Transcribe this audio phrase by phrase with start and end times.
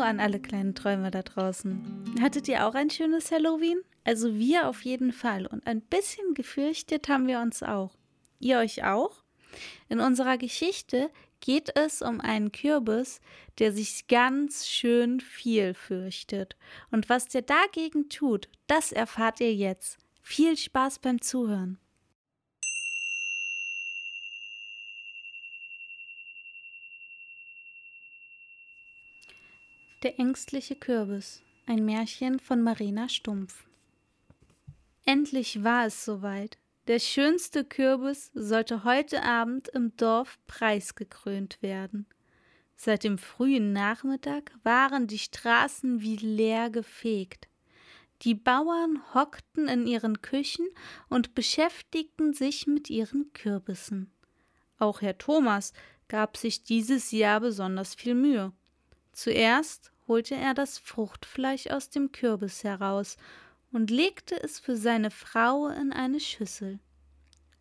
[0.00, 2.14] An alle kleinen Träume da draußen.
[2.20, 3.80] Hattet ihr auch ein schönes Halloween?
[4.04, 5.46] Also wir auf jeden Fall.
[5.46, 7.92] Und ein bisschen gefürchtet haben wir uns auch.
[8.38, 9.22] Ihr euch auch?
[9.88, 11.10] In unserer Geschichte
[11.40, 13.20] geht es um einen Kürbis,
[13.58, 16.56] der sich ganz schön viel fürchtet.
[16.90, 19.98] Und was der dagegen tut, das erfahrt ihr jetzt.
[20.22, 21.78] Viel Spaß beim Zuhören.
[30.06, 31.42] Der ängstliche Kürbis.
[31.66, 33.66] Ein Märchen von Marina Stumpf.
[35.04, 36.58] Endlich war es soweit.
[36.86, 42.06] Der schönste Kürbis sollte heute Abend im Dorf preisgekrönt werden.
[42.76, 47.48] Seit dem frühen Nachmittag waren die Straßen wie leer gefegt.
[48.22, 50.68] Die Bauern hockten in ihren Küchen
[51.08, 54.12] und beschäftigten sich mit ihren Kürbissen.
[54.78, 55.72] Auch Herr Thomas
[56.06, 58.52] gab sich dieses Jahr besonders viel Mühe.
[59.10, 63.16] Zuerst holte er das Fruchtfleisch aus dem Kürbis heraus
[63.72, 66.78] und legte es für seine Frau in eine Schüssel.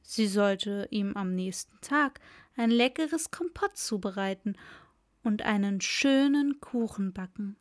[0.02, 2.20] Sie sollte ihm am nächsten Tag
[2.56, 4.56] ein leckeres Kompott zubereiten
[5.24, 7.58] und einen schönen Kuchen backen.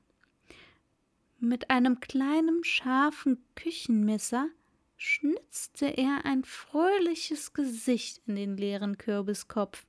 [1.41, 4.48] Mit einem kleinen scharfen Küchenmesser
[4.96, 9.86] schnitzte er ein fröhliches Gesicht in den leeren Kürbiskopf.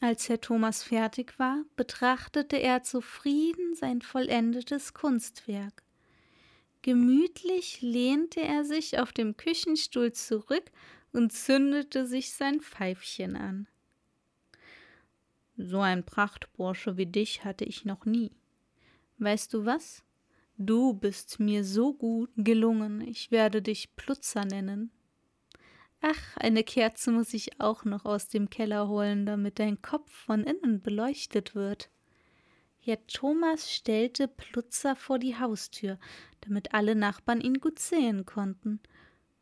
[0.00, 5.82] Als Herr Thomas fertig war, betrachtete er zufrieden sein vollendetes Kunstwerk.
[6.82, 10.70] Gemütlich lehnte er sich auf dem Küchenstuhl zurück
[11.12, 13.66] und zündete sich sein Pfeifchen an.
[15.56, 18.30] So ein Prachtbursche wie dich hatte ich noch nie.
[19.18, 20.04] Weißt du was?
[20.58, 24.90] Du bist mir so gut gelungen, ich werde dich Plutzer nennen.
[26.00, 30.44] Ach, eine Kerze muss ich auch noch aus dem Keller holen, damit dein Kopf von
[30.44, 31.90] innen beleuchtet wird.
[32.78, 35.98] Herr Thomas stellte Plutzer vor die Haustür,
[36.42, 38.80] damit alle Nachbarn ihn gut sehen konnten.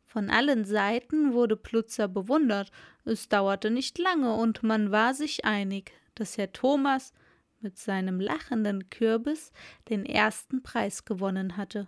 [0.05, 2.71] Von allen Seiten wurde Plutzer bewundert,
[3.03, 7.13] es dauerte nicht lange, und man war sich einig, dass Herr Thomas
[7.59, 9.51] mit seinem lachenden Kürbis
[9.89, 11.87] den ersten Preis gewonnen hatte.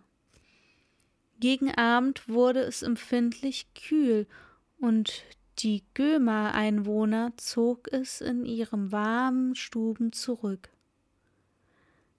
[1.40, 4.28] Gegen Abend wurde es empfindlich kühl,
[4.80, 5.24] und
[5.60, 10.70] die Gömer-Einwohner zog es in ihrem warmen Stuben zurück.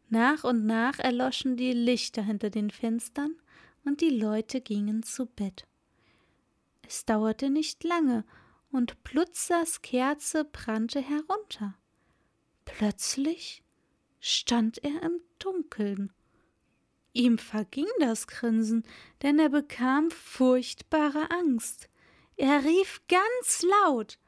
[0.09, 3.37] Nach und nach erloschen die Lichter hinter den Fenstern
[3.85, 5.67] und die Leute gingen zu Bett.
[6.87, 8.25] Es dauerte nicht lange
[8.71, 11.75] und Plutzers Kerze brannte herunter.
[12.65, 13.63] Plötzlich
[14.21, 16.13] stand er im Dunkeln.
[17.13, 18.85] Ihm verging das Grinsen,
[19.23, 21.89] denn er bekam furchtbare Angst.
[22.39, 24.19] Er rief ganz laut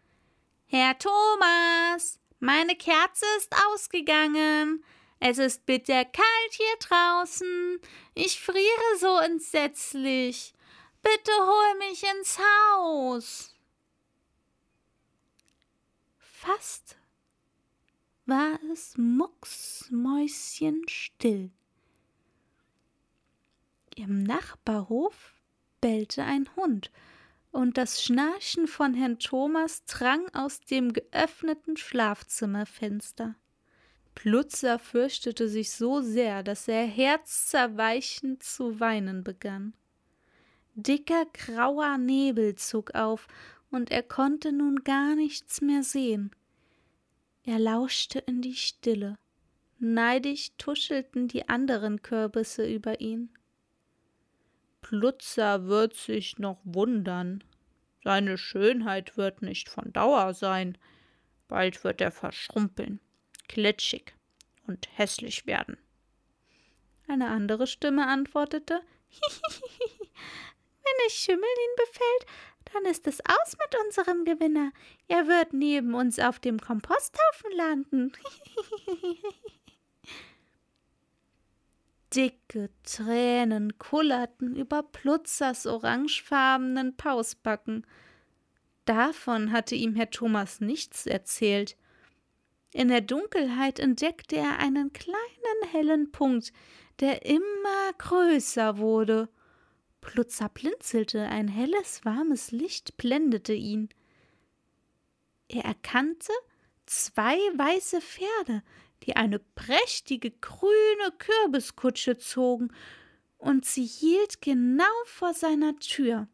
[0.67, 4.85] Herr Thomas, meine Kerze ist ausgegangen.
[5.19, 7.81] Es ist bitter kalt hier draußen.
[8.15, 10.55] Ich friere so entsetzlich.
[11.03, 13.57] Bitte hol mich ins Haus.
[16.19, 16.97] Fast
[18.27, 21.51] war es mucksmäuschenstill.
[23.97, 25.35] Im Nachbarhof
[25.81, 26.93] bellte ein Hund,
[27.51, 33.35] und das Schnarchen von Herrn Thomas drang aus dem geöffneten Schlafzimmerfenster.
[34.15, 39.75] Plutzer fürchtete sich so sehr, dass er herzzerweichend zu weinen begann.
[40.75, 43.27] Dicker grauer Nebel zog auf,
[43.71, 46.33] und er konnte nun gar nichts mehr sehen.
[47.45, 49.17] Er lauschte in die Stille.
[49.79, 53.31] Neidisch tuschelten die anderen Kürbisse über ihn.
[54.81, 57.45] Plutzer wird sich noch wundern.
[58.03, 60.79] Seine Schönheit wird nicht von Dauer sein.
[61.49, 63.01] Bald wird er verschrumpeln
[63.51, 64.15] klitschig
[64.69, 65.77] und hässlich werden.
[67.09, 68.81] Eine andere Stimme antwortete
[70.83, 72.27] Wenn es Schimmel ihn befällt,
[72.73, 74.71] dann ist es aus mit unserem Gewinner.
[75.09, 78.13] Er wird neben uns auf dem Komposthaufen landen.
[82.15, 87.87] Dicke Tränen kullerten über Plutzers orangefarbenen Pausbacken.
[88.85, 91.77] Davon hatte ihm Herr Thomas nichts erzählt.
[92.73, 96.53] In der Dunkelheit entdeckte er einen kleinen hellen Punkt,
[97.01, 99.29] der immer größer wurde.
[100.01, 103.89] Plutzer blinzelte, ein helles, warmes Licht blendete ihn.
[105.49, 106.33] Er erkannte
[106.87, 108.63] zwei weiße Pferde,
[109.05, 112.73] die eine prächtige grüne Kürbiskutsche zogen,
[113.39, 116.29] und sie hielt genau vor seiner Tür.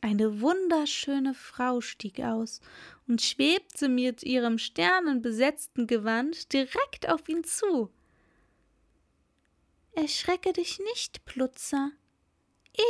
[0.00, 2.60] Eine wunderschöne Frau stieg aus
[3.06, 7.88] und schwebte mit ihrem sternenbesetzten Gewand direkt auf ihn zu.
[9.92, 11.92] Erschrecke dich nicht, Plutzer.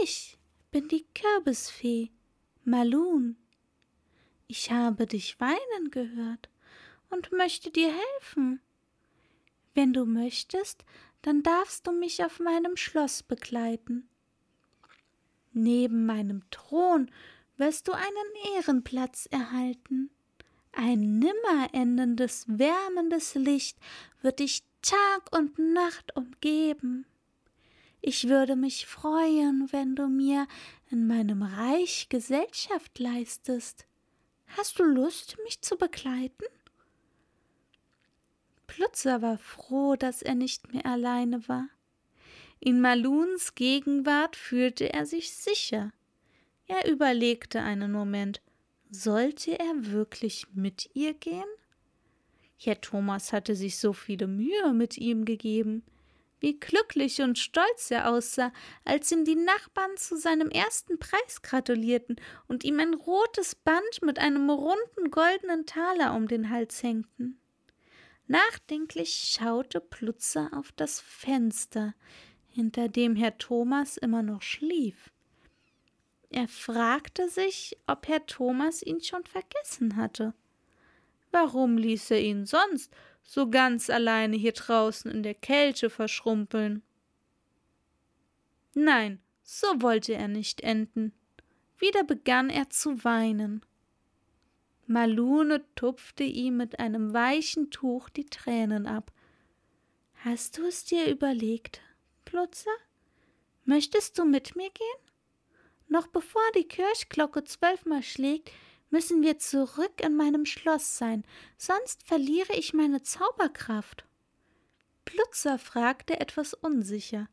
[0.03, 0.39] Ich
[0.71, 2.11] bin die Kürbisfee,
[2.65, 3.37] Malun.
[4.47, 6.49] Ich habe dich weinen gehört
[7.12, 8.61] und möchte dir helfen.
[9.75, 10.85] Wenn du möchtest,
[11.23, 14.09] dann darfst du mich auf meinem Schloss begleiten.
[15.53, 17.11] Neben meinem Thron
[17.56, 20.11] wirst du einen Ehrenplatz erhalten.
[20.73, 23.79] Ein nimmer wärmendes Licht
[24.23, 27.06] wird dich Tag und Nacht umgeben.
[28.00, 30.49] Ich würde mich freuen, wenn du mir
[30.91, 33.87] in meinem Reich Gesellschaft leistest.
[34.56, 36.44] Hast du Lust, mich zu begleiten?
[38.73, 41.69] Plutzer war froh, dass er nicht mehr alleine war.
[42.59, 45.93] In Maluns Gegenwart fühlte er sich sicher.
[46.67, 48.41] Er überlegte einen Moment.
[48.89, 51.45] Sollte er wirklich mit ihr gehen?
[52.57, 55.85] Herr Thomas hatte sich so viele Mühe mit ihm gegeben.
[56.41, 58.55] Wie glücklich und stolz er aussah,
[58.87, 62.17] als ihm die Nachbarn zu seinem ersten Preis gratulierten
[62.49, 67.39] und ihm ein rotes Band mit einem runden goldenen Taler um den Hals hängten.
[68.32, 71.94] Nachdenklich schaute Plutzer auf das Fenster,
[72.49, 75.12] hinter dem Herr Thomas immer noch schlief.
[76.31, 80.32] Er fragte sich, ob Herr Thomas ihn schon vergessen hatte.
[81.31, 82.90] Warum ließ er ihn sonst
[83.23, 86.82] so ganz alleine hier draußen in der Kälte verschrumpeln?
[88.73, 91.12] Nein, so wollte er nicht enden.
[91.76, 93.62] Wieder begann er zu weinen.
[94.87, 99.12] Malune tupfte ihm mit einem weichen Tuch die Tränen ab.
[100.25, 101.81] Hast du es dir überlegt?
[102.25, 102.70] Plutzer?
[103.64, 105.12] Möchtest du mit mir gehen?
[105.88, 108.50] Noch bevor die Kirchglocke zwölfmal schlägt,
[108.90, 111.25] müssen wir zurück in meinem Schloss sein,
[111.56, 114.05] sonst verliere ich meine Zauberkraft.
[115.05, 117.29] Plutzer fragte etwas unsicher.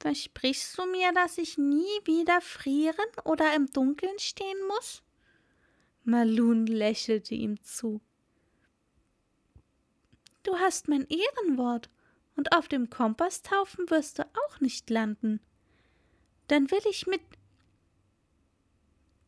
[0.00, 5.02] Versprichst du mir, dass ich nie wieder frieren oder im Dunkeln stehen muss?
[6.04, 8.00] Malun lächelte ihm zu.
[10.42, 11.90] Du hast mein Ehrenwort,
[12.40, 15.40] und auf dem Kompasthaufen wirst du auch nicht landen.
[16.48, 17.20] Dann will ich mit.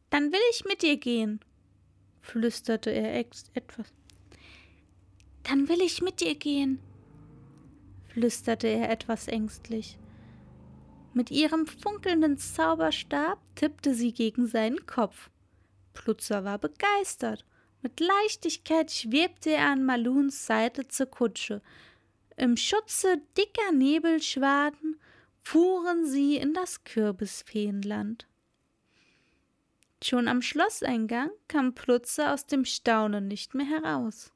[0.08, 1.40] Dann will ich mit dir gehen,
[2.22, 3.92] flüsterte er etwas.
[5.42, 6.78] Dann will ich mit dir gehen,
[8.08, 9.98] flüsterte er etwas ängstlich.
[11.12, 15.30] Mit ihrem funkelnden Zauberstab tippte sie gegen seinen Kopf.
[15.92, 17.44] Plutzer war begeistert.
[17.82, 21.62] Mit Leichtigkeit schwebte er an Maluns Seite zur Kutsche,
[22.36, 24.98] im Schutze dicker Nebelschwaden
[25.42, 28.26] fuhren sie in das Kürbisfeenland.
[30.02, 34.32] Schon am Schlosseingang kam Plutze aus dem Staunen nicht mehr heraus.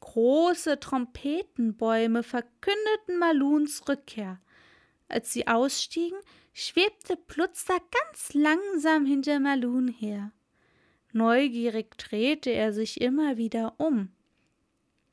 [0.00, 4.40] Große Trompetenbäume verkündeten Maluns Rückkehr.
[5.08, 6.18] Als sie ausstiegen,
[6.52, 10.32] schwebte Plutzer ganz langsam hinter Malun her.
[11.12, 14.10] Neugierig drehte er sich immer wieder um.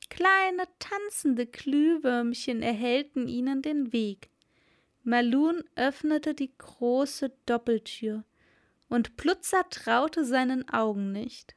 [0.09, 4.29] Kleine tanzende Glühwürmchen erhellten ihnen den Weg.
[5.03, 8.23] Malun öffnete die große Doppeltür,
[8.89, 11.55] und Plutzer traute seinen Augen nicht.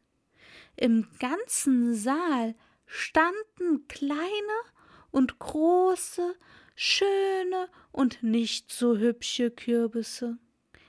[0.76, 2.54] Im ganzen Saal
[2.86, 4.58] standen kleine
[5.10, 6.34] und große,
[6.74, 10.38] schöne und nicht so hübsche Kürbisse.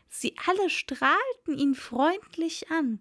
[0.08, 3.00] Sie alle strahlten ihn freundlich an,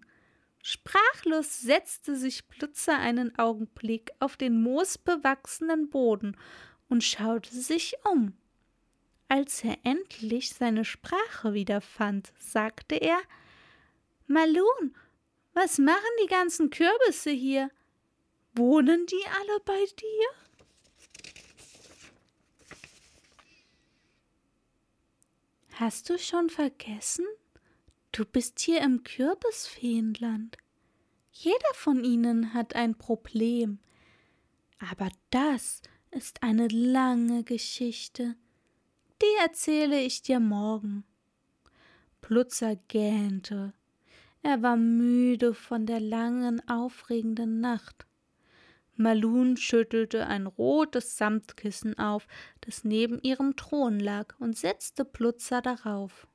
[0.61, 6.35] Sprachlos setzte sich Plutzer einen Augenblick auf den moosbewachsenen Boden
[6.89, 8.37] und schaute sich um.
[9.29, 13.19] Als er endlich seine Sprache wiederfand, sagte er
[14.27, 14.95] Malun,
[15.53, 17.69] was machen die ganzen Kürbisse hier?
[18.53, 20.29] Wohnen die alle bei dir?
[25.73, 27.25] Hast du schon vergessen,
[28.11, 30.57] Du bist hier im Kürbisfeenland.
[31.31, 33.79] Jeder von ihnen hat ein Problem.
[34.79, 38.35] Aber das ist eine lange Geschichte.
[39.21, 41.03] Die erzähle ich dir morgen.
[42.21, 43.73] Plutzer gähnte.
[44.41, 48.07] Er war müde von der langen, aufregenden Nacht.
[48.95, 52.27] Malun schüttelte ein rotes Samtkissen auf,
[52.61, 56.27] das neben ihrem Thron lag, und setzte Plutzer darauf.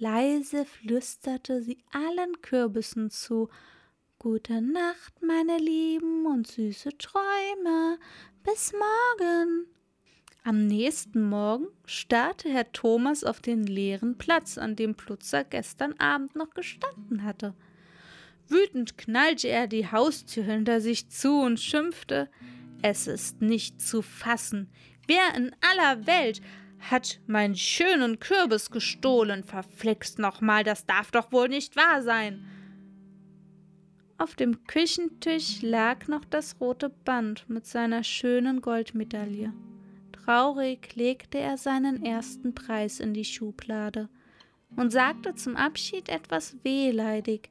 [0.00, 3.50] Leise flüsterte sie allen Kürbissen zu
[4.18, 7.98] Gute Nacht, meine Lieben, und süße Träume.
[8.42, 9.66] Bis morgen.
[10.42, 16.34] Am nächsten Morgen starrte Herr Thomas auf den leeren Platz, an dem Plutzer gestern Abend
[16.34, 17.54] noch gestanden hatte.
[18.48, 22.30] Wütend knallte er die Haustür hinter sich zu und schimpfte
[22.80, 24.70] Es ist nicht zu fassen.
[25.06, 26.40] Wer in aller Welt
[26.80, 29.44] hat meinen schönen Kürbis gestohlen?
[29.44, 32.44] Verflixt nochmal, das darf doch wohl nicht wahr sein.
[34.18, 39.52] Auf dem Küchentisch lag noch das rote Band mit seiner schönen Goldmedaille.
[40.12, 44.08] Traurig legte er seinen ersten Preis in die Schublade
[44.76, 47.50] und sagte zum Abschied etwas wehleidig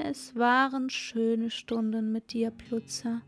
[0.00, 3.22] es waren schöne Stunden mit dir, Plutzer.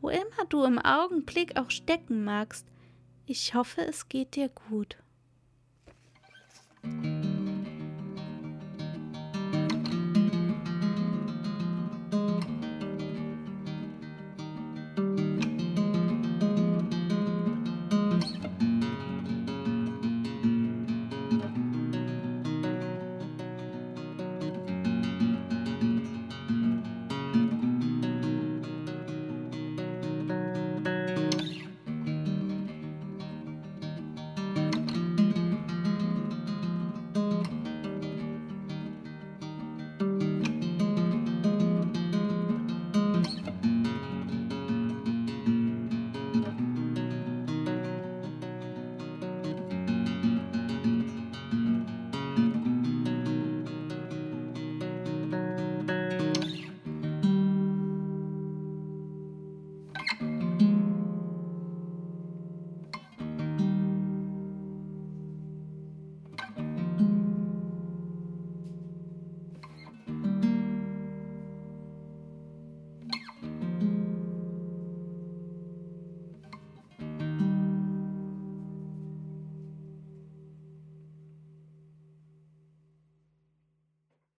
[0.00, 2.66] Wo immer du im Augenblick auch stecken magst,
[3.26, 4.96] ich hoffe, es geht dir gut.